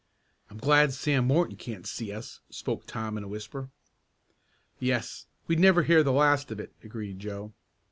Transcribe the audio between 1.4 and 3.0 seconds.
can't see us," spoke